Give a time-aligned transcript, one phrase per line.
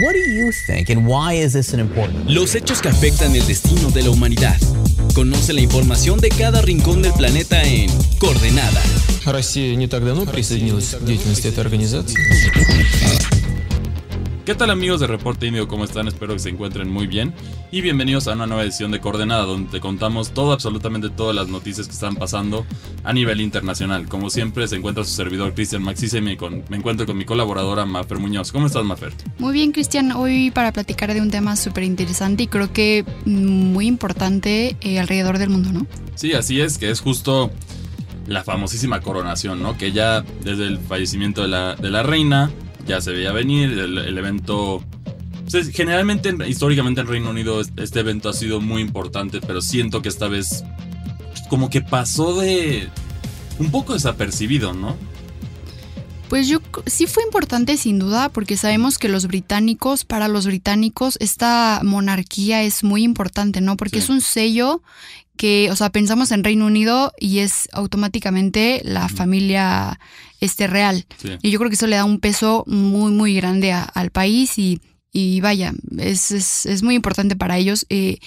[0.00, 2.30] What do you think and why is this an important?
[2.30, 4.56] Los hechos que afectan el destino de la humanidad.
[5.14, 8.82] Conoce la información de cada rincón del planeta en Coordenada.
[9.26, 13.35] Россия не так давно присоединилась к деятельности этой организации.
[14.47, 15.67] ¿Qué tal amigos de Reporte Indio?
[15.67, 16.07] ¿Cómo están?
[16.07, 17.33] Espero que se encuentren muy bien.
[17.69, 21.49] Y bienvenidos a una nueva edición de Coordenada, donde te contamos todo, absolutamente todas las
[21.49, 22.65] noticias que están pasando
[23.03, 24.07] a nivel internacional.
[24.07, 27.25] Como siempre, se encuentra su servidor Cristian Maxise y me, con- me encuentro con mi
[27.25, 28.53] colaboradora Mafer Muñoz.
[28.53, 29.11] ¿Cómo estás, Mafer?
[29.37, 30.13] Muy bien, Cristian.
[30.13, 35.39] Hoy para platicar de un tema súper interesante y creo que muy importante eh, alrededor
[35.39, 35.87] del mundo, ¿no?
[36.15, 37.51] Sí, así es, que es justo
[38.27, 39.77] la famosísima coronación, ¿no?
[39.77, 42.49] Que ya desde el fallecimiento de la, de la reina
[42.87, 44.83] ya se veía venir, el, el evento...
[45.51, 50.01] pues, generalmente, en- históricamente en Reino Unido, este, evento ha sido muy importante, pero siento
[50.01, 50.63] que esta vez
[51.49, 52.89] como que pasó de...
[53.59, 54.95] un poco desapercibido, ¿no?
[56.29, 61.15] Pues yo sí fue importante sin duda porque sabemos que los británicos, para los británicos,
[61.21, 63.77] esta monarquía es muy importante, ¿no?
[63.77, 64.03] Porque Sí.
[64.03, 64.81] es un sello
[65.37, 69.99] que, o sea, pensamos en Reino Unido y es automáticamente la familia
[70.41, 71.05] este real.
[71.17, 71.29] Sí.
[71.41, 74.57] Y yo creo que eso le da un peso muy, muy grande a- al país
[74.59, 74.81] y,
[75.13, 78.17] y vaya, es, es, es muy importante para ellos eh,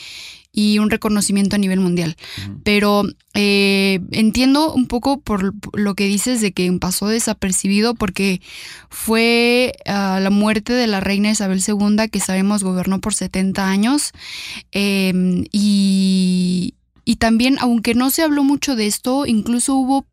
[0.52, 2.16] y un reconocimiento a nivel mundial.
[2.64, 8.40] Pero eh, entiendo un poco por lo que dices de que pasó desapercibido porque
[8.88, 14.10] fue ah, la muerte de la reina Isabel II que sabemos gobernó por 70 años
[14.72, 20.06] eh, y, y también, aunque no se habló mucho de esto, incluso hubo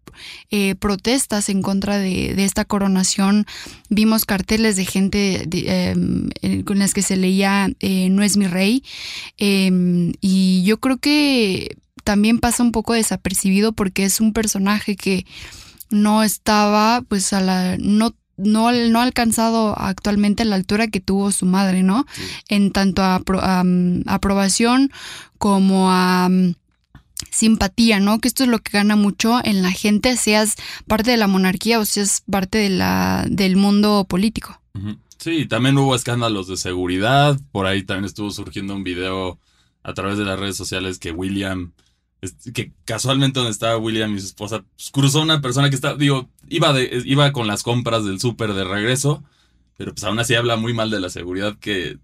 [0.50, 3.46] eh, protestas en contra de, de esta coronación.
[3.90, 5.96] Vimos carteles de gente de, eh,
[6.42, 8.84] eh, con las que se leía eh, No es mi rey.
[9.38, 15.26] Eh, y yo creo que también pasa un poco desapercibido porque es un personaje que
[15.90, 17.78] no estaba, pues, a la.
[17.78, 22.06] no no, no ha alcanzado actualmente la altura que tuvo su madre, ¿no?
[22.14, 22.22] Sí.
[22.50, 23.64] En tanto a, apro- a,
[24.14, 24.92] aprobación
[25.40, 26.30] como a
[27.30, 28.20] simpatía, ¿no?
[28.20, 30.56] Que esto es lo que gana mucho en la gente, seas
[30.88, 34.62] parte de la monarquía o seas parte de la, del mundo político.
[35.18, 37.40] Sí, también hubo escándalos de seguridad.
[37.52, 39.40] Por ahí también estuvo surgiendo un video
[39.84, 41.74] a través de las redes sociales que William,
[42.54, 46.30] que casualmente donde estaba William y su esposa, pues, cruzó una persona que estaba, digo,
[46.50, 49.24] iba, de, iba con las compras del súper de regreso,
[49.78, 51.98] pero pues aún así habla muy mal de la seguridad que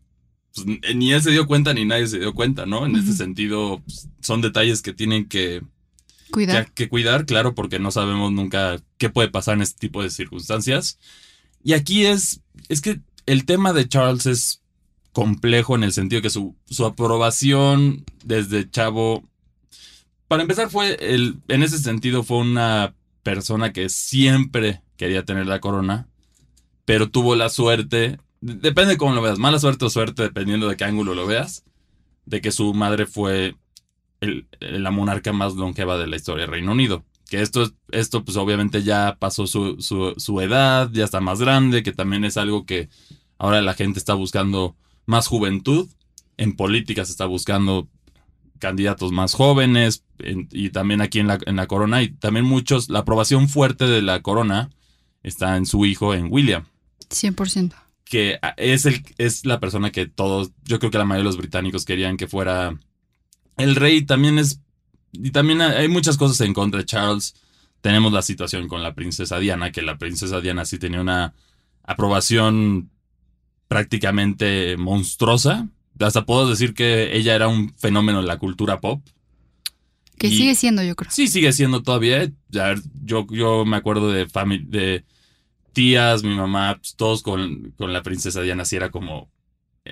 [0.53, 2.86] pues, ni él se dio cuenta ni nadie se dio cuenta, ¿no?
[2.86, 3.18] En este Ujú.
[3.18, 5.62] sentido, pues, son detalles que tienen que,
[6.31, 6.66] Cuidado.
[6.66, 10.09] que, que cuidar, claro, porque no sabemos nunca qué puede pasar en este tipo de
[10.09, 11.00] circunstancias.
[11.64, 14.62] Y aquí es, es que el tema de Charles es
[15.12, 19.24] complejo en el sentido que su, su aprobación desde chavo,
[20.28, 25.59] para empezar fue, el, en ese sentido fue una persona que siempre quería tener la
[25.59, 26.08] corona,
[26.85, 30.76] pero tuvo la suerte, depende de cómo lo veas, mala suerte o suerte, dependiendo de
[30.78, 31.64] qué ángulo lo veas,
[32.26, 33.56] de que su madre fue
[34.22, 37.03] el- la monarca más longeva de la historia del Reino Unido.
[37.30, 41.40] Que esto, es- esto pues obviamente ya pasó su, su, su edad, ya está más
[41.40, 42.90] grande, que también es algo que
[43.38, 45.90] ahora la gente está buscando más juventud.
[46.38, 47.88] En política se está buscando
[48.59, 52.90] candidatos más jóvenes en- y también aquí en la, en la corona y también muchos,
[52.90, 54.70] la aprobación fuerte de la corona
[55.22, 56.66] está en su hijo, en William
[57.09, 57.74] 100%.
[58.13, 61.38] Que es, el, es la persona que todos, yo creo que la mayoría de los
[61.38, 62.78] británicos querían que fuera
[63.57, 64.03] el rey.
[64.06, 64.59] También es,
[65.12, 67.34] y también hay muchas cosas en contra de Charles.
[67.81, 71.34] Tenemos la situación con la princesa Diana, que la princesa Diana sí tenía una
[71.84, 72.91] aprobación
[73.68, 75.68] prácticamente monstruosa.
[76.00, 79.02] Hasta puedo decir que ella era un fenómeno en la cultura pop.
[80.19, 81.09] Que Y- sigue siendo, yo creo.
[81.12, 82.31] Sí, sigue siendo todavía.
[83.03, 84.28] Yo, yo me acuerdo de,
[84.68, 85.03] de
[85.73, 89.29] tías, mi mamá, pues, todos con, con la princesa Diana, sí era como,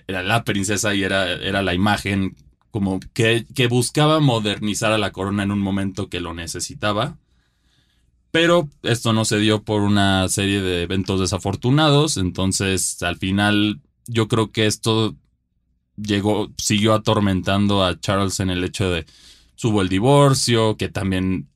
[0.07, 2.35] era la princesa y era, era la imagen
[2.71, 7.17] como que, que buscaba modernizar a la corona en un momento que lo necesitaba.
[8.31, 12.15] Pero esto no se dio por una serie de eventos desafortunados.
[12.15, 15.17] Entonces, al final, yo creo que esto
[15.97, 19.05] llegó, siguió atormentando a Charles en el hecho de
[19.55, 21.49] subo el divorcio, que también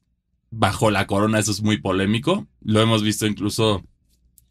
[0.52, 2.46] bajo la corona, eso es muy polémico.
[2.62, 3.84] Lo hemos visto incluso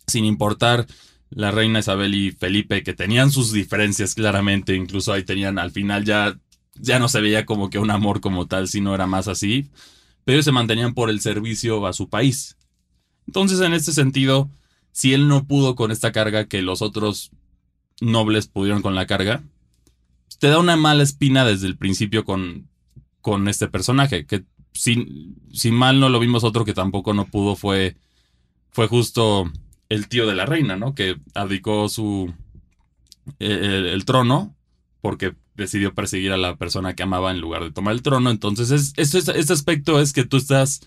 [0.06, 0.86] sin importar
[1.30, 6.04] la reina Isabel y Felipe, que tenían sus diferencias claramente, incluso ahí tenían, al final
[6.04, 6.38] ya,
[6.74, 9.68] ya no se veía como que un amor como tal, sino era más así,
[10.24, 12.56] pero se mantenían por el servicio a su país.
[13.26, 14.48] Entonces, en este sentido,
[14.92, 17.30] si él no pudo con esta carga que los otros
[18.00, 19.42] nobles pudieron con la carga,
[20.38, 22.68] te da una mala espina desde el principio con,
[23.20, 27.56] con este personaje, que si, si mal no lo vimos otro que tampoco no pudo
[27.56, 27.96] fue,
[28.70, 29.50] fue justo
[29.88, 30.94] el tío de la reina, ¿no?
[30.94, 32.32] Que abdicó su,
[33.38, 34.54] eh, el, el trono
[35.00, 38.30] porque decidió perseguir a la persona que amaba en lugar de tomar el trono.
[38.30, 40.80] Entonces, es, es- es- este aspecto es que tú estás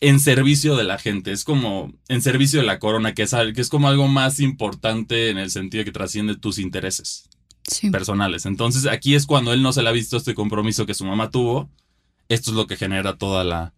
[0.00, 3.60] en servicio de la gente, es como en servicio de la corona, que es, que
[3.60, 7.28] es como algo más importante en el sentido que trasciende tus intereses
[7.66, 7.90] Sí.
[7.90, 8.46] personales.
[8.46, 11.30] Entonces, aquí es cuando él no se le ha visto este compromiso que su mamá
[11.30, 11.70] tuvo.
[12.28, 13.74] Esto es lo que genera toda la,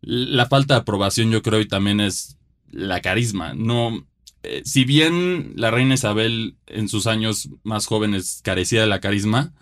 [0.00, 2.36] la falta de aprobación, yo creo, y también es
[2.70, 3.54] la carisma.
[3.54, 4.06] No,
[4.42, 9.52] eh, si bien la reina Isabel en sus años más jóvenes carecía de la carisma,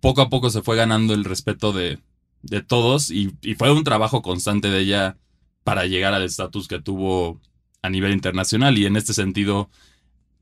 [0.00, 1.98] poco a poco se fue ganando el respeto de,
[2.42, 5.16] de todos y, y fue un trabajo constante de ella
[5.64, 7.40] para llegar al estatus que tuvo
[7.82, 9.68] a nivel internacional y en este sentido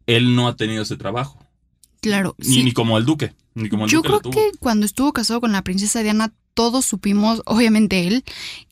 [0.06, 1.38] él no ha tenido ese trabajo
[2.00, 2.34] Claro.
[2.38, 2.64] ni, sí.
[2.64, 6.02] ni como el duque ni como Yo creo que cuando estuvo casado con la princesa
[6.02, 8.24] Diana, todos supimos, obviamente él,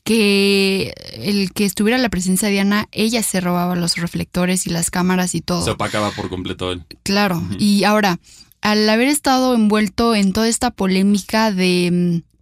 [0.03, 4.89] que el que estuviera la presencia de Diana, ella se robaba los reflectores y las
[4.89, 5.63] cámaras y todo.
[5.63, 7.41] se opacaba por completo él Claro.
[7.59, 8.19] Y ahora,
[8.61, 11.89] al haber estado envuelto en toda esta polémica de,
[12.23, 12.32] mm,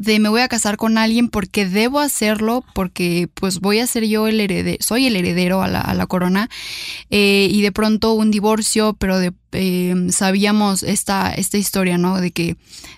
[0.00, 4.06] de me voy a casar con alguien porque debo hacerlo, porque pues voy a ser
[4.06, 6.48] yo el heredero, soy el heredero a la, a la corona,
[7.10, 12.18] eh, y de pronto un divorcio, pero de, eh, sabíamos esta, esta historia, ¿no?
[12.18, 12.56] De que,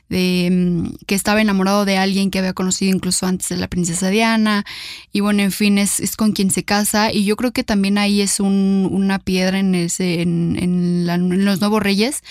[0.08, 4.08] de, mm, que estaba enamorado de alguien que había conocido incluso antes de la princesa
[4.08, 4.64] Diana,
[5.12, 7.98] y bueno, en fin, es, es con quien se casa, y yo creo que también
[7.98, 12.22] ahí es un- una piedra en, ese, en, en la- en los nuevos reyes,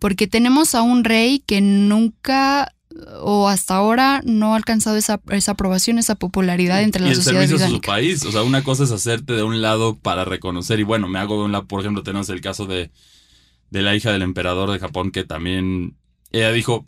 [0.00, 2.72] porque tenemos a un rey que nunca
[3.20, 7.16] o hasta ahora no ha alcanzado esa, esa aprobación, esa popularidad entre y la el
[7.16, 7.92] sociedad servicio a su británica.
[7.92, 8.24] país.
[8.24, 10.80] O sea, una cosa es hacerte de un lado para reconocer.
[10.80, 12.90] Y bueno, me hago de un lado, por ejemplo, tenemos el caso de,
[13.70, 15.96] de la hija del emperador de Japón, que también
[16.32, 16.84] ella dijo: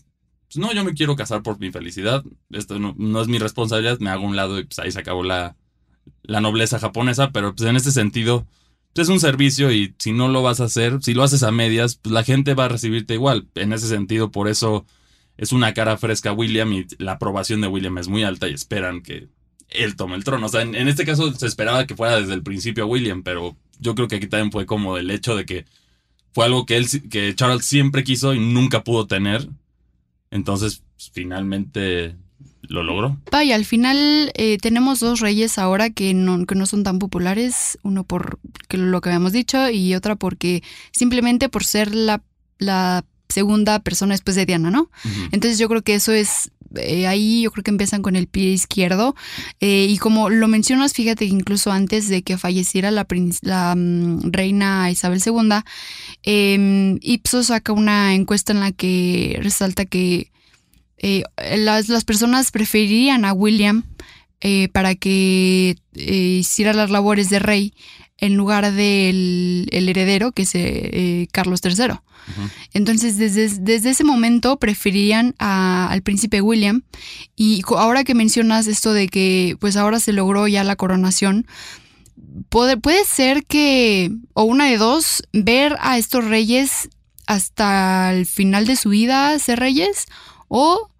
[0.48, 2.24] pues no, yo me quiero casar por mi felicidad.
[2.50, 5.00] Esto no, no es mi responsabilidad, me hago a un lado y pues ahí se
[5.00, 5.56] acabó la,
[6.22, 7.30] la nobleza japonesa.
[7.32, 8.46] Pero pues en este sentido,
[8.94, 11.50] pues es un servicio y si no lo vas a hacer, si lo haces a
[11.50, 13.46] medias, pues la gente va a recibirte igual.
[13.54, 14.86] En ese sentido, por eso
[15.38, 19.02] es una cara fresca William y la aprobación de William es muy alta y esperan
[19.02, 19.28] que
[19.70, 20.46] él tome el trono.
[20.46, 23.94] O sea, en, este caso se esperaba que fuera desde el principio William, pero yo
[23.94, 25.64] creo que aquí también fue como el hecho de que
[26.32, 29.48] fue algo que él que Charles siempre quiso y nunca pudo tener.
[30.32, 32.16] Entonces, pues, finalmente
[32.62, 33.16] lo logró.
[33.30, 37.78] Vaya, al final eh, tenemos dos reyes ahora que no, que no son tan populares,
[37.82, 38.40] uno por
[38.70, 42.22] lo que habíamos dicho y otra porque simplemente por ser la
[43.28, 44.90] segunda persona después de Diana, ¿no?
[45.32, 48.50] Entonces yo creo que eso es, eh, ahí yo creo que empiezan con el pie
[48.50, 49.14] izquierdo.
[49.60, 53.06] Eh, y como lo mencionas, fíjate que incluso antes de que falleciera la,
[53.74, 55.62] mm, reina Isabel II,
[56.24, 60.30] eh, Ipsos saca una encuesta en la que resalta que
[60.98, 61.22] eh,
[61.56, 63.84] las, las personas preferirían a William
[64.40, 67.74] eh, para que eh, hiciera las labores de rey
[68.18, 71.94] en lugar del el heredero, que es eh, Carlos III.
[72.74, 76.82] Entonces, desde, desde ese momento preferirían a- al príncipe William.
[77.36, 81.46] Y ahora que mencionas esto de que pues ahora se logró ya la coronación,
[82.50, 86.90] puede, puede ser que, o una de dos, ver a estos reyes
[87.26, 90.06] hasta el final de su vida ser reyes,
[90.48, 90.90] o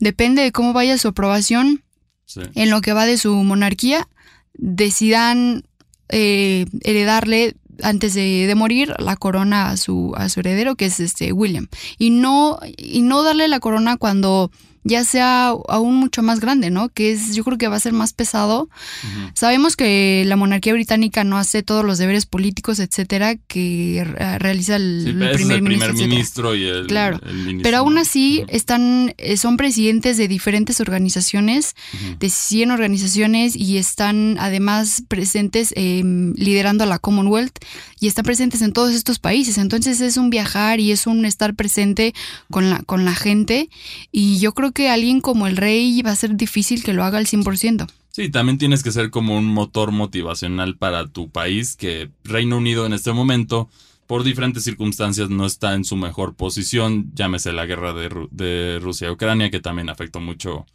[0.00, 1.82] depende de cómo vaya su aprobación
[2.26, 2.40] Sí.
[2.54, 4.06] en lo que va de su monarquía,
[4.54, 5.64] decidan
[6.08, 11.00] eh, heredarle antes de, de morir la corona a su, a su heredero, que es
[11.00, 11.68] este William.
[11.98, 14.50] Y no, y no darle la corona cuando
[14.84, 16.88] ya sea aún mucho más grande, ¿no?
[16.88, 18.68] Que es, yo creo que va a ser más pesado.
[19.34, 24.04] Sabemos que la monarquía británica no hace todos los deberes políticos, etcétera, que
[24.38, 25.88] realiza el, Sí, el pero ese es primer el ministro.
[25.94, 27.20] primer ministro y el, Claro.
[27.26, 27.62] el ministro.
[27.62, 31.74] Pero aún así están, eh, son presidentes de diferentes organizaciones
[32.18, 36.02] de 100 organizaciones y están además presentes eh,
[36.36, 37.58] liderando la Commonwealth
[38.00, 39.58] y están presentes en todos estos países.
[39.58, 42.14] Entonces es un viajar y es un estar presente
[42.50, 43.68] con la, con la gente
[44.12, 47.18] y yo creo que alguien como el rey va a ser difícil que lo haga
[47.18, 47.86] al 100%.
[48.10, 52.84] Sí, también tienes que ser como un motor motivacional para tu país, que Reino Unido
[52.84, 53.68] en este momento,
[54.06, 58.80] por diferentes circunstancias, no está en su mejor posición, llámese la guerra de, Ru- de
[58.82, 60.66] Rusia Ucrania, que también afectó mucho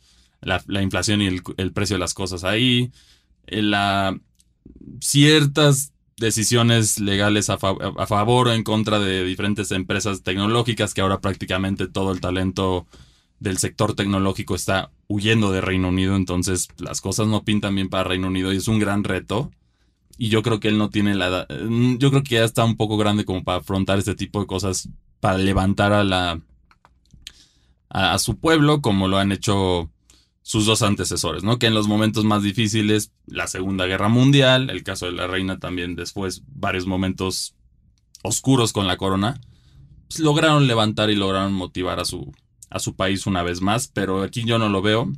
[0.41, 2.91] la, la inflación y el, precio de las cosas ahí,
[3.47, 4.17] eh, la,
[5.01, 11.87] ciertas decisiones legales a favor o en contra de diferentes empresas tecnológicas, que ahora prácticamente
[11.87, 12.87] todo el talento
[13.43, 18.05] del sector tecnológico está huyendo de Reino Unido, entonces las cosas no pintan bien para
[18.05, 19.51] Reino Unido y es un gran reto.
[20.17, 22.63] Y yo creo que él no tiene la edad, mm, yo creo que ya está
[22.63, 24.87] un poco grande como para afrontar este tipo de cosas,
[25.19, 26.39] para levantar a la
[27.89, 29.91] a, su pueblo como lo han hecho
[30.41, 31.59] sus dos antecesores, ¿no?
[31.59, 35.59] Que en los momentos más difíciles, la Segunda Guerra Mundial, el caso de la reina
[35.59, 37.55] también después, varios momentos
[38.23, 39.41] oscuros con la corona,
[40.07, 42.31] pues, lograron levantar y lograron motivar a su,
[42.73, 45.11] a su país una vez más, pero aquí yo no lo veo.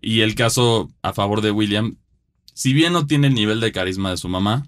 [0.00, 1.96] Y el caso a favor de William,
[2.54, 4.66] si bien no tiene el nivel de carisma de su mamá,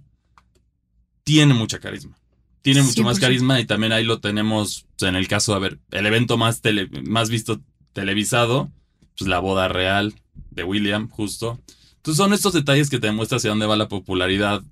[1.25, 2.17] tiene mucha carisma.
[2.63, 3.21] Tiene mucho más 100%.
[3.21, 6.89] carisma y también ahí lo tenemos en el caso, a ver, el evento más, tele-
[7.07, 7.61] más visto
[7.93, 8.71] televisado,
[9.19, 10.15] pues la boda real
[10.51, 11.61] de William, justo.
[11.97, 14.63] Entonces son estos detalles que te demuestran hacia dónde va la popularidad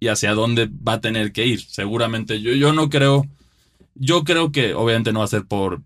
[0.00, 1.60] y hacia dónde va a tener que ir.
[1.60, 3.26] Seguramente yo, yo no creo,
[3.94, 5.82] yo creo que obviamente no va a ser por,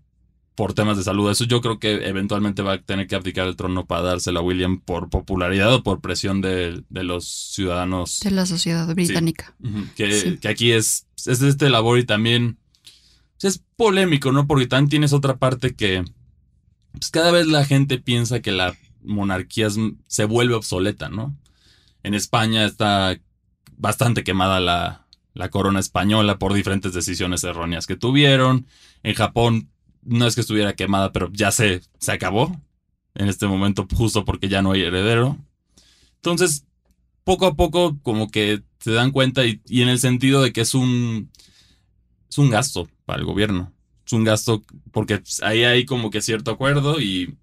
[0.57, 1.29] por temas de salud.
[1.29, 4.41] Eso yo creo que eventualmente va a tener que abdicar el trono para dárselo a
[4.41, 8.21] William por popularidad o por presión de, de los ciudadanos.
[8.21, 9.55] De la sociedad británica.
[9.95, 10.37] Que, Sí.
[10.39, 12.57] que aquí es, es este labor y también
[13.39, 14.47] pues, es polémico, ¿no?
[14.47, 16.03] Porque también tienes otra parte que
[16.93, 21.37] pues, cada vez la gente piensa que la monarquía es- se vuelve obsoleta, ¿no?
[22.01, 23.15] En España está
[23.77, 28.65] bastante quemada la, la corona española por diferentes decisiones erróneas que tuvieron.
[29.03, 29.69] En Japón
[30.07, 32.61] no es que estuviera quemada, pero ya se, se acabó
[33.15, 35.37] en este momento justo porque ya no hay heredero.
[36.17, 36.65] Entonces,
[37.25, 40.61] poco a poco como que se dan cuenta y, y en el sentido de que
[40.61, 41.31] es un
[42.29, 43.73] es un gasto para el gobierno.
[44.05, 47.37] Es un gasto porque ahí hay como que cierto acuerdo y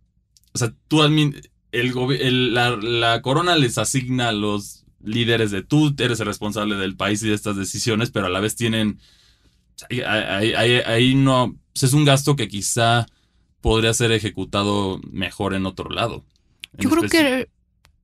[0.54, 1.42] o sea, tú el,
[1.72, 7.22] el- la, corona les asigna a los líderes de tú eres el responsable del país
[7.22, 9.00] y de estas decisiones, pero a la vez tienen
[10.86, 13.06] ahí no pues, es un gasto que quizá
[13.60, 16.24] podría ser ejecutado mejor en otro lado.
[16.74, 17.48] En Yo creo que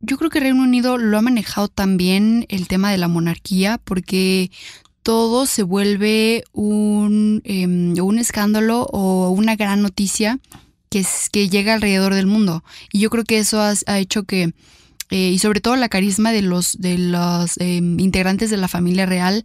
[0.02, 4.50] yo creo que Reino Unido lo ha manejado también el tema de la monarquía porque
[5.02, 10.40] todo se vuelve un, em, un escándalo o una gran noticia
[10.88, 12.64] que, es, que llega alrededor del mundo.
[12.92, 14.54] Y yo creo que eso ha, ha hecho que,
[15.10, 19.06] eh, y sobre todo la carisma de los, de los em, integrantes de la familia
[19.06, 19.44] real,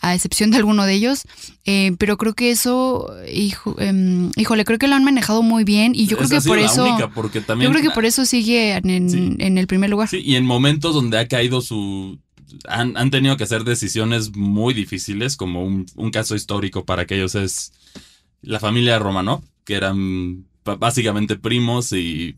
[0.00, 1.22] a excepción de alguno de ellos,
[1.64, 5.92] eh, pero creo que eso, hijo, em, híjole, creo que lo han manejado muy bien
[5.94, 6.84] y yo creo que por eso...
[6.84, 9.34] única, porque también Yo creo que por eso sigue en, en- Sí.
[9.38, 10.08] en el primer lugar.
[10.08, 12.18] Sí, y en momentos donde ha caído su...
[12.66, 17.34] Han, han tenido que hacer decisiones muy difíciles, como un, un caso histórico para aquellos
[17.36, 17.72] es
[18.42, 22.36] la familia Romanov, que eran básicamente primos y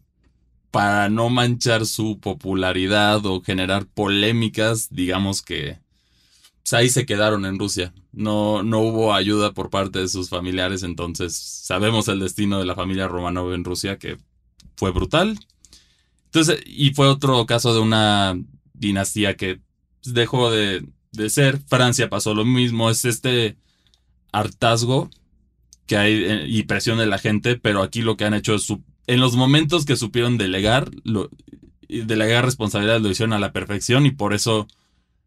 [0.72, 5.78] para no manchar su popularidad o generar polémicas, digamos que
[6.62, 7.94] pues, ahí se quedaron en Rusia.
[8.12, 12.74] No, no hubo ayuda por parte de sus familiares, entonces sabemos el destino de la
[12.76, 14.18] familia Romanov en Rusia, que
[14.76, 15.38] fue brutal.
[16.26, 18.38] Entonces, y fue otro caso de una
[18.74, 19.60] dinastía que
[20.02, 21.60] pues, dejó de, de ser.
[21.68, 22.90] Francia pasó lo mismo.
[22.90, 23.56] Es este
[24.32, 25.10] hartazgo
[25.86, 28.62] que hay eh, y presión de la gente, pero aquí lo que han hecho es,
[28.64, 31.30] su- en los momentos que supieron delegar, lo,
[31.88, 34.68] delegar responsabilidades lo hicieron a la perfección y por eso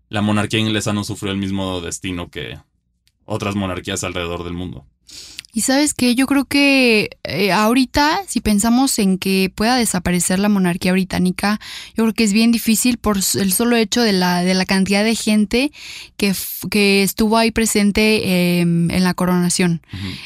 [0.09, 2.57] la monarquía inglesa no sufrió el mismo destino que
[3.25, 4.85] otras monarquías alrededor del mundo.
[5.55, 10.49] Y sabes qué, yo creo que eh, ahorita, si pensamos en que pueda desaparecer la
[10.49, 11.61] monarquía británica,
[11.95, 15.03] yo creo que es bien difícil por el solo hecho de la, de la cantidad
[15.05, 15.71] de gente
[16.17, 16.33] que,
[16.69, 19.81] que estuvo ahí presente eh, en la coronación.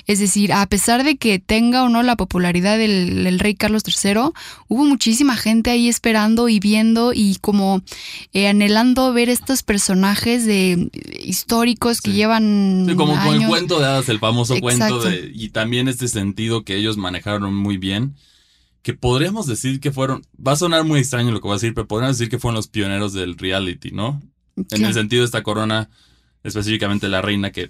[0.08, 3.84] Es decir, a pesar de que tenga o no la popularidad del, del rey Carlos
[3.86, 4.32] III,
[4.68, 7.84] hubo muchísima gente ahí esperando y viendo y como
[8.34, 10.90] eh, anhelando ver estos personajes de
[11.24, 12.18] históricos que Sí.
[12.18, 13.50] llevan Sí, como con el años.
[13.50, 15.19] cuento de hadas, el famoso cuento Exacto.
[15.22, 15.32] De.
[15.34, 18.16] Y también este sentido que ellos manejaron muy bien.
[18.82, 20.26] Que podríamos decir que fueron.
[20.36, 22.56] Va a sonar muy extraño lo que voy a decir, pero podríamos decir que fueron
[22.56, 24.22] los pioneros del reality, ¿no?
[24.72, 25.90] En el sentido de esta corona,
[26.44, 27.70] específicamente la reina que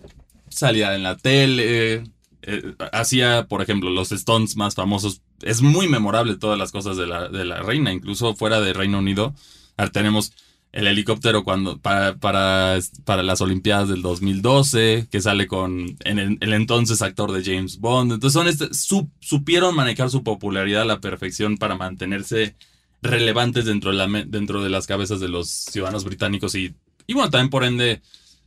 [0.49, 2.03] salía en la tele.
[2.41, 5.21] eh, hacía, por ejemplo, los stunts más famosos.
[5.41, 8.99] Es muy memorable todas las cosas de la, de la reina, incluso fuera de Reino
[8.99, 9.33] Unido.
[9.77, 10.33] Ahora tenemos
[10.71, 16.53] el helicóptero cuando para, para, para las Olimpiadas del 2012, que sale con en el,
[16.53, 18.13] entonces actor de James Bond.
[18.13, 22.55] Entonces son este, sup- supieron manejar su popularidad a la perfección para mantenerse
[23.01, 26.75] relevantes dentro de, dentro de las cabezas de los ciudadanos británicos y,
[27.07, 28.01] y bueno, también por ende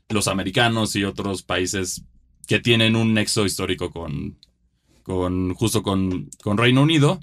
[0.09, 2.05] los americanos y otros países
[2.47, 4.37] que tienen un nexo histórico con,
[5.03, 7.19] con justo con, con Reino Unido.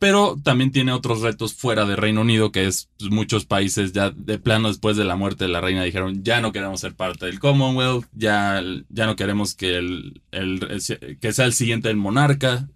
[0.00, 4.10] Pero también tiene otros retos fuera de Reino Unido, que es pues, muchos países ya
[4.10, 7.26] de plano después de la muerte de la reina dijeron, ya no queremos ser parte
[7.26, 12.66] del Commonwealth, ya, ya no queremos que, el, el- que sea el siguiente el monarca.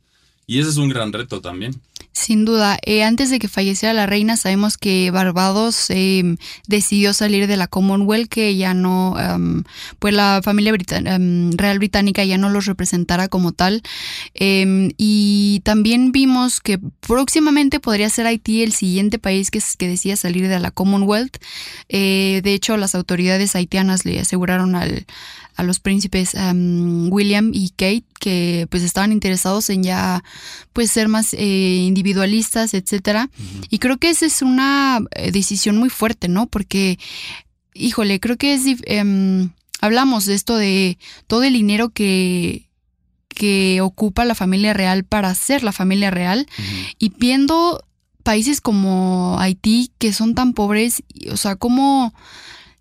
[0.46, 1.74] Y ese es un gran reto también.
[2.14, 6.36] Sin duda, eh, antes de que falleciera la reina, sabemos que Barbados eh,
[6.68, 9.64] decidió salir de la Commonwealth, que ya no, em,
[9.98, 13.82] pues la familia em, real británica ya no los representara como tal.
[14.32, 20.14] Em, y también vimos que próximamente podría ser Haití el siguiente país que, que decida
[20.14, 21.38] salir de la Commonwealth.
[21.88, 25.04] Eh, de hecho, las autoridades haitianas le aseguraron al,
[25.56, 30.24] a los príncipes um, William y Kate, que pues estaban interesados en ya
[30.72, 33.30] pues ser más eh, individualistas, etcétera.
[33.70, 36.46] Y creo que esa es una eh, decisión muy fuerte, ¿no?
[36.46, 36.98] Porque,
[37.74, 38.62] híjole, creo que es...
[38.84, 42.68] em, hablamos de esto de todo el dinero que
[43.34, 46.46] que ocupa la familia real para ser la familia real
[46.98, 47.84] y viendo
[48.22, 52.14] países como Haití que son tan pobres, o sea, cómo,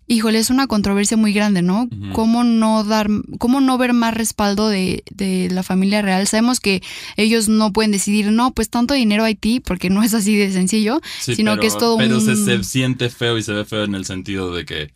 [0.06, 1.88] híjole, es una controversia muy grande, ¿no?
[2.12, 3.08] ¿Cómo no dar,
[3.38, 6.26] cómo no ver más respaldo de, de la familia real?
[6.26, 6.82] Sabemos que
[7.16, 10.52] ellos no pueden decidir, no, pues tanto dinero a Haití, porque no es así de
[10.52, 12.44] sencillo, Sí, sino pero- que es todo Pero se, un...
[12.44, 14.92] se siente feo y se ve feo en el sentido de que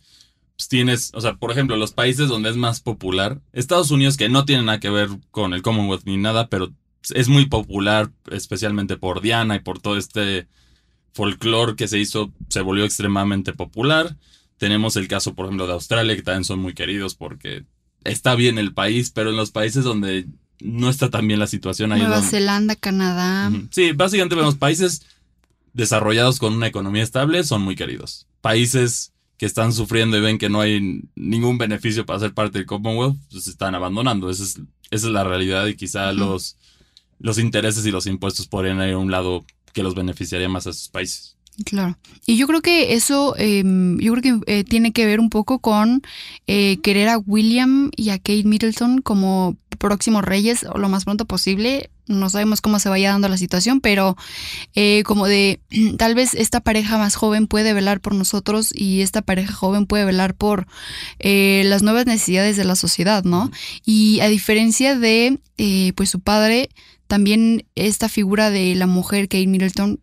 [0.57, 4.29] pues, tienes, o sea, por ejemplo, los países donde es más popular, Estados Unidos, que
[4.29, 6.71] no tiene nada que ver con el Commonwealth ni nada, pero
[7.15, 10.47] es muy popular, especialmente por Diana y por todo este
[11.13, 14.15] folclore que se hizo, se volvió extremadamente popular.
[14.59, 17.65] Tenemos el caso, por ejemplo, de Australia, que también son muy queridos porque
[18.03, 20.27] está bien el país, pero en los países donde
[20.61, 23.51] no está tan bien la situación, ahí Nueva donde- Zelanda, Canadá.
[23.71, 25.01] Sí, básicamente los países
[25.73, 28.27] desarrollados con una economía estable son muy queridos.
[28.41, 32.67] Países que están sufriendo y ven que no hay ningún beneficio para ser parte del
[32.67, 34.29] Commonwealth, pues están abandonando.
[34.29, 34.55] Esa es,
[34.91, 36.57] esa es la realidad y quizá los,
[37.19, 40.71] los intereses y los impuestos podrían ir a un lado que los beneficiaría más a
[40.71, 41.37] esos países.
[41.65, 41.97] Claro.
[42.25, 43.63] Y yo creo que eso, eh,
[43.99, 46.01] yo creo que eh, tiene que ver un poco con
[46.47, 51.25] eh, querer a William y a Kate Middleton como próximos reyes o lo más pronto
[51.25, 51.89] posible.
[52.05, 54.15] No sabemos cómo se vaya dando la situación, pero
[54.75, 55.59] eh, como de
[55.97, 60.05] tal vez esta pareja más joven puede velar por nosotros y esta pareja joven puede
[60.05, 60.67] velar por
[61.17, 63.49] eh, las nuevas necesidades de la sociedad, ¿no?
[63.85, 66.69] Y a diferencia de eh, pues su padre,
[67.07, 69.99] también esta figura de la mujer Kate Middleton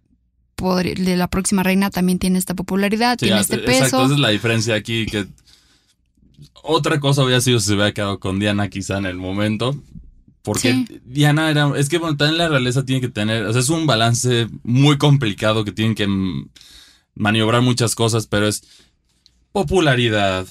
[0.56, 4.04] de la próxima reina también tiene esta popularidad, Sí, tiene a- este Exacto, peso.
[4.04, 5.26] esa es la diferencia aquí que
[6.62, 9.80] otra cosa hubiera sido si se hubiera quedado con Diana quizá en el momento.
[10.42, 11.00] Porque Sí.
[11.04, 13.86] Diana era, es que bueno, también la realeza tiene que tener, o sea, es un
[13.86, 16.06] balance muy complicado que tienen que
[17.16, 18.62] maniobrar muchas cosas, pero es
[19.52, 20.46] popularidad,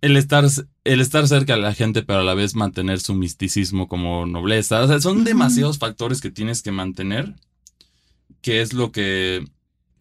[0.00, 0.46] el estar,
[0.84, 4.82] el estar cerca de la gente, pero a la vez mantener su misticismo como nobleza.
[4.82, 7.34] O sea, son demasiados factores que tienes que mantener,
[8.44, 9.42] que es lo que,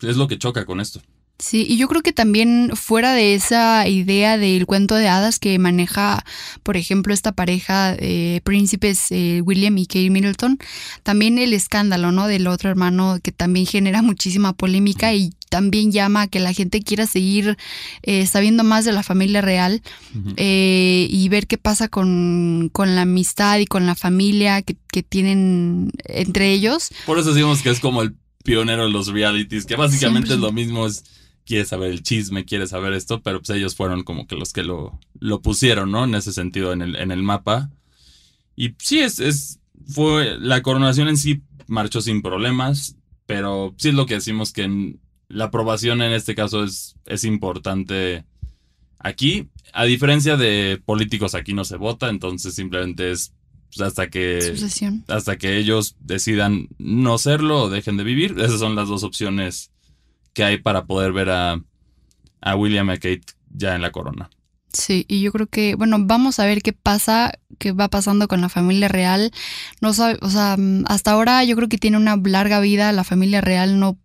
[0.01, 1.01] es lo que choca con esto.
[1.39, 5.57] Sí, y yo creo que también fuera de esa idea del cuento de hadas que
[5.59, 6.23] maneja,
[6.61, 10.59] por ejemplo, esta pareja de príncipes eh, William y Kate Middleton,
[11.03, 12.27] también el escándalo, ¿no?
[12.27, 16.81] Del otro hermano que también genera muchísima polémica y también llama a que la gente
[16.81, 17.57] quiera seguir
[18.01, 19.81] eh, sabiendo más de la familia real
[20.35, 25.01] eh, y ver qué pasa con, con la amistad y con la familia que, que
[25.01, 26.89] tienen entre ellos.
[27.05, 30.41] Por eso decimos que es como el pionero de los realities, que básicamente es 100%.
[30.41, 31.03] lo mismo, es
[31.45, 34.63] quiere saber el chisme, quiere saber esto, pero pues ellos fueron como que los que
[34.63, 36.03] lo, lo pusieron, ¿no?
[36.05, 37.69] En ese sentido, en el, en el mapa.
[38.55, 43.95] Y sí, es, es, fue, la coronación en sí marchó sin problemas, pero sí es
[43.95, 48.23] lo que decimos que en- la aprobación en este caso es, es importante
[48.99, 49.49] aquí.
[49.73, 53.33] A diferencia de políticos, aquí no se vota, entonces simplemente es
[53.81, 55.03] hasta que Sucesión.
[55.07, 58.35] hasta que ellos decidan no serlo o dejen de vivir.
[58.39, 59.71] Esas son las dos opciones
[60.33, 61.61] que hay para poder ver a,
[62.41, 64.29] a William y a Kate ya en la corona.
[64.73, 68.41] Sí, y yo creo que, bueno, vamos a ver qué pasa, qué va pasando con
[68.41, 69.31] la familia real.
[69.81, 73.03] No sabe, o sea, mm, hasta ahora yo creo que tiene una larga vida la
[73.03, 73.99] familia real, no,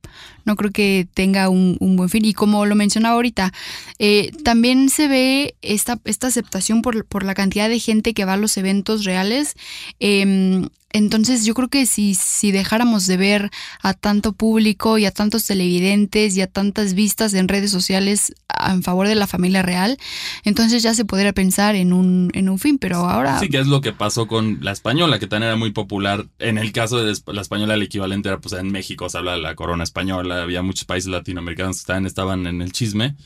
[0.49, 2.25] no creo que tenga un, un buen fin.
[2.25, 3.53] Y como lo mencionaba ahorita,
[3.99, 8.33] eh, también se ve esta, esta aceptación por, por la cantidad de gente que va
[8.33, 9.55] a los eventos reales.
[10.01, 13.51] Em, entonces yo creo que si, si dejáramos de ver
[13.83, 18.35] a tanto público y a tantos televidentes y a tantas vistas en redes sociales
[18.67, 19.99] en favor de la familia real,
[20.45, 23.39] entonces ya se podría pensar en un, en un fin, pero ahora...
[23.39, 26.27] Sí, que es lo que pasó con la española, que también era muy popular.
[26.39, 29.43] En el caso de la española, el equivalente era pues en México se habla de
[29.43, 33.16] la corona española, había muchos países latinoamericanos que también estaban en el chisme.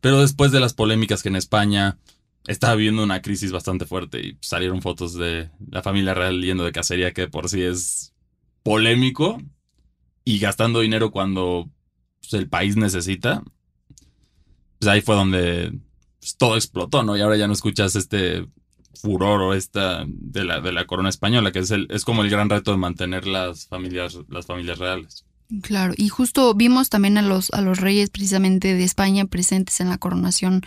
[0.00, 1.98] Pero después de las polémicas que en España
[2.46, 6.72] estaba viviendo una crisis bastante fuerte y salieron fotos de la familia real yendo de
[6.72, 8.12] cacería, que por sí es
[8.62, 9.40] polémico
[10.24, 11.70] y gastando dinero cuando
[12.20, 13.42] pues, el país necesita.
[14.78, 15.72] Pues ahí fue donde
[16.18, 17.16] pues, todo explotó, ¿no?
[17.16, 18.46] Y ahora ya no escuchas este
[18.94, 22.30] furor o esta de la, de la corona española, que es, el, es como el
[22.30, 25.26] gran reto de mantener las familias, las familias reales.
[25.60, 29.90] Claro, y justo vimos también a los, a los reyes precisamente de España presentes en
[29.90, 30.62] la coronación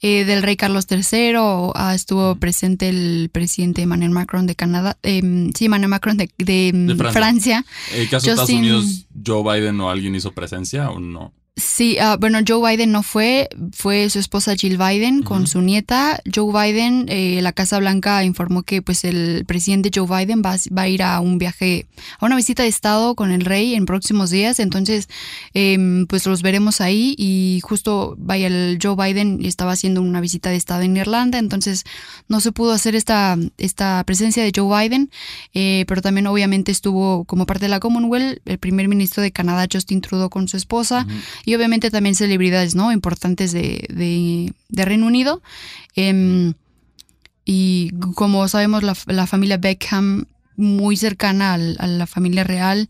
[0.00, 1.34] eh, del rey Carlos III,
[1.74, 6.68] ah, estuvo presente el presidente Emmanuel Macron de Canadá, em, sí, Emmanuel Macron de, de,
[6.68, 7.12] em, De Francia.
[7.12, 7.64] Francia.
[7.92, 11.32] En el caso de Estados Unidos, Joe Biden o alguien hizo presencia o no.
[11.56, 16.20] Sí, ah, bueno, Joe Biden no fue, fue su esposa Jill Biden con su nieta.
[16.34, 20.82] Joe Biden, eh, la Casa Blanca informó que pues el presidente Joe Biden va, va
[20.82, 21.86] a ir a un viaje,
[22.18, 24.58] a una visita de Estado con el rey en próximos días.
[24.58, 25.08] Entonces,
[25.52, 30.50] em, pues los veremos ahí y justo, vaya, el Joe Biden estaba haciendo una visita
[30.50, 31.84] de Estado en Irlanda, entonces
[32.26, 35.08] no se pudo hacer esta, esta presencia de Joe Biden,
[35.52, 39.68] eh, pero también obviamente estuvo como parte de la Commonwealth el primer ministro de Canadá,
[39.72, 41.06] Justin Trudeau, con su esposa
[41.44, 42.92] y obviamente también celebridades, ¿no?
[42.92, 45.42] Importantes de, de- de Reino Unido.
[45.96, 46.54] Em,
[47.44, 50.24] y como sabemos, la, la familia Beckham
[50.56, 52.88] muy cercana al- a la familia real.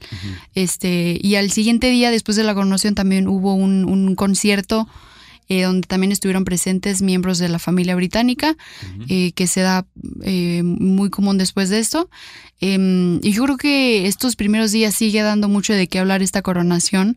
[0.54, 4.86] Este, y al siguiente día, después de la coronación, también hubo un, un concierto
[5.48, 8.56] eh, donde también estuvieron presentes miembros de la familia británica,
[9.08, 9.86] eh, que se da
[10.22, 12.08] eh, muy común después de esto.
[12.60, 16.40] Em, y yo creo que estos primeros días sigue dando mucho de qué hablar esta
[16.40, 17.16] coronación.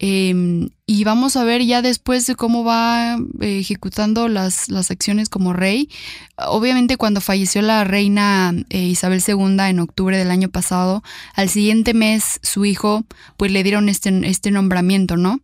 [0.00, 5.28] Em, y vamos a ver ya después de cómo va eh, ejecutando las, las acciones
[5.28, 5.90] como rey.
[6.38, 11.02] Obviamente cuando falleció la reina eh, Isabel II en octubre del año pasado,
[11.34, 13.04] al siguiente mes su hijo
[13.36, 15.40] pues le dieron este, este nombramiento, ¿no?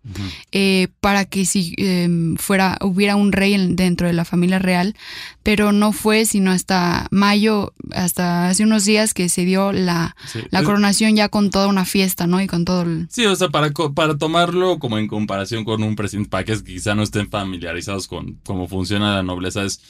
[0.53, 4.95] Eh, para que si em, fuera, hubiera un rey en- dentro de la familia real,
[5.43, 10.39] pero no fue sino hasta mayo, hasta hace unos días que se dio la, Sí.
[10.51, 12.41] la coronación ya con toda una fiesta, ¿no?
[12.41, 13.09] Y con todo el...
[13.11, 15.34] Sí, o sea, para, para tomarlo como en comparación
[15.65, 19.81] con un presidente, para que quizá no estén familiarizados con cómo funciona la nobleza, es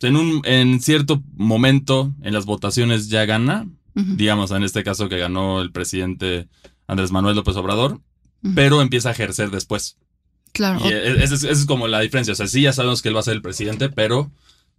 [0.00, 5.18] en un en cierto momento en las votaciones ya gana, digamos en este caso que
[5.18, 6.48] ganó el presidente
[6.86, 8.00] Andrés Manuel López Obrador,
[8.54, 9.96] pero empieza a ejercer después.
[10.52, 10.80] Claro.
[10.84, 13.08] Y e- esa es, esa es como la diferencia, o sea, sí ya sabemos que
[13.08, 14.30] él va a ser el presidente, pero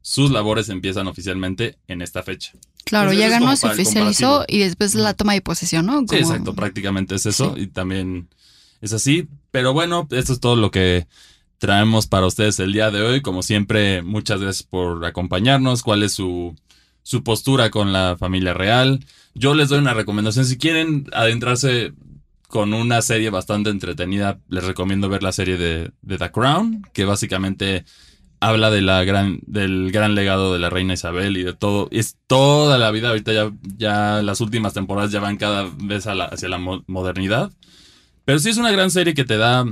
[0.02, 2.54] sus labores empiezan oficialmente en esta fecha.
[2.86, 6.00] Claro, Entonces, ya ganó, se oficializó y después la toma de posesión, ¿no?
[6.10, 7.64] Sí, exacto, prácticamente es eso Sí.
[7.64, 8.30] y también
[8.82, 9.28] es así.
[9.52, 11.08] Pero bueno, esto es todo lo que
[11.58, 13.22] traemos para ustedes el día de hoy.
[13.22, 15.84] Como siempre, muchas gracias por acompañarnos.
[15.84, 16.56] ¿Cuál es su,
[17.04, 19.06] su postura con la familia real?
[19.34, 20.46] Yo les doy una recomendación.
[20.46, 21.94] Si quieren adentrarse
[22.48, 27.86] con una serie bastante entretenida, les recomiendo ver la serie de, The Crown, que básicamente
[28.40, 31.90] habla de la gran, del gran legado de la reina Isabel y de todo.
[31.92, 36.16] Es toda la vida, ahorita ya, ya las últimas temporadas ya van cada vez a
[36.16, 37.52] la- hacia la mo- modernidad.
[38.30, 39.66] Pero sí es una gran serie que te da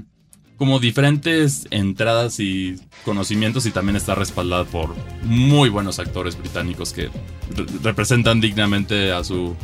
[0.57, 7.03] como diferentes entradas y conocimientos y también está respaldada por muy buenos actores británicos que
[7.55, 9.55] re- representan dignamente a su,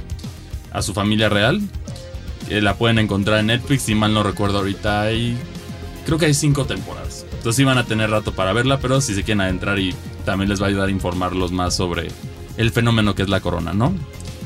[0.71, 1.60] a su familia real.
[2.51, 5.39] Eh, la pueden encontrar en Netflix, si mal no recuerdo ahorita hay...
[6.06, 7.25] Creo que hay cinco temporadas.
[7.32, 10.49] Entonces sí van a tener rato para verla, pero si se quieren adentrar y también
[10.49, 12.10] les va a ayudar a informarlos más sobre
[12.58, 13.91] el fenómeno que es la corona, ¿no?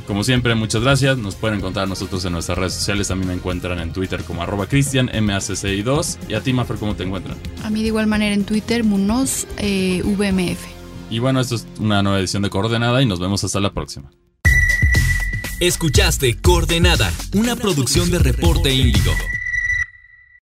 [0.07, 1.17] Como siempre, muchas gracias.
[1.17, 3.11] Nos pueden encontrar a nosotros en nuestras redes sociales.
[3.11, 6.29] A mí me encuentran en Twitter como arroba cristian, MACCI2.
[6.29, 7.37] Y a ti, Mafer, ¿cómo te encuentran?
[7.63, 10.59] A mí de igual manera en Twitter, Munoz eh, VMF.
[11.09, 14.09] Y bueno, esto es una nueva edición de Coordenada y nos vemos hasta la próxima.
[15.59, 19.11] Escuchaste Coordenada, una producción de Reporte Índigo.